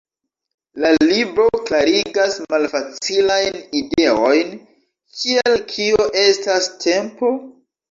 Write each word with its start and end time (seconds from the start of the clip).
La 0.85 0.89
libro 1.07 1.43
klarigas 1.67 2.37
malfacilajn 2.53 3.61
ideojn, 3.83 4.57
kiel 5.21 5.61
"kio 5.77 6.11
estas 6.27 6.73
tempo? 6.89 7.35